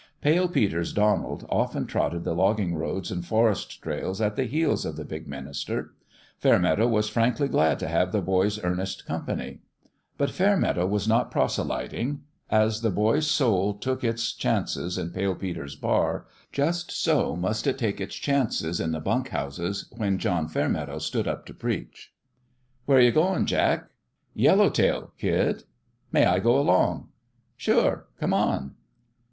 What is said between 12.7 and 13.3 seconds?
the boy's